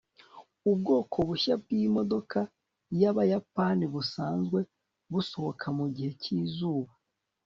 [0.71, 2.39] ubwoko bushya bwimodoka
[3.01, 4.59] yabayapani busanzwe
[5.11, 6.93] busohoka mugihe cyizuba